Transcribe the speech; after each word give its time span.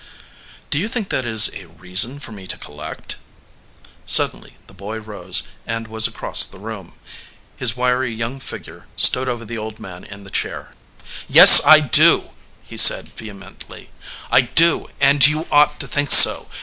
"Do 0.71 0.79
you 0.79 0.87
think 0.87 1.09
that 1.09 1.27
is 1.27 1.51
a 1.53 1.67
reason 1.67 2.19
for 2.19 2.31
me 2.31 2.47
to 2.47 2.57
col 2.57 2.77
lect?" 2.77 3.17
Suddenly 4.07 4.57
the 4.65 4.73
boy 4.73 4.97
rose 4.97 5.43
and 5.67 5.87
was 5.87 6.07
across 6.07 6.43
the 6.43 6.57
room. 6.57 6.93
His 7.55 7.77
wiry 7.77 8.11
young 8.11 8.39
figure 8.39 8.87
stood 8.95 9.29
over 9.29 9.45
the 9.45 9.59
old 9.59 9.79
man 9.79 10.03
in 10.03 10.23
the 10.23 10.31
chair. 10.31 10.73
"Yes, 11.29 11.61
I 11.67 11.81
do," 11.81 12.31
he 12.63 12.77
said, 12.77 13.09
vehemently. 13.09 13.91
"I 14.31 14.41
do, 14.41 14.87
and 14.99 15.27
you 15.27 15.45
ought 15.51 15.79
to 15.81 15.87
think 15.87 16.09
so. 16.09 16.47